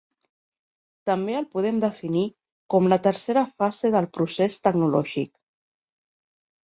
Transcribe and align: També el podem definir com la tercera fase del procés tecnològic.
També 1.09 1.35
el 1.41 1.45
podem 1.51 1.81
definir 1.83 2.23
com 2.75 2.89
la 2.95 2.99
tercera 3.09 3.45
fase 3.63 3.95
del 3.97 4.09
procés 4.19 4.57
tecnològic. 4.69 5.31